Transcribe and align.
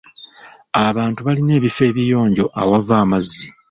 Abantu 0.87 1.19
balina 1.27 1.51
ebifo 1.59 1.81
ebiyonjo 1.89 2.45
awava 2.61 2.95
amazzi. 3.03 3.45